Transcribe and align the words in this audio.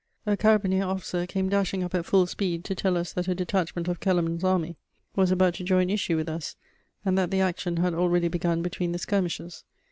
A 0.25 0.35
carabineer 0.35 0.87
officer 0.87 1.27
came 1.27 1.47
dashing 1.47 1.83
up 1.83 1.93
at 1.93 2.07
full 2.07 2.25
speed 2.25 2.63
to 2.63 2.73
tell 2.73 2.97
us 2.97 3.13
that 3.13 3.27
a 3.27 3.35
detachment 3.35 3.87
of 3.87 3.99
Kellermann's 3.99 4.43
army 4.43 4.75
was 5.15 5.29
about 5.29 5.53
to 5.53 5.63
join 5.63 5.91
issue 5.91 6.15
with 6.17 6.27
us, 6.27 6.55
and 7.05 7.15
that 7.19 7.29
the 7.29 7.41
action 7.41 7.77
had 7.77 7.93
already 7.93 8.27
begun 8.27 8.63
between 8.63 8.93
the 8.93 8.97
skirmishers. 8.97 9.63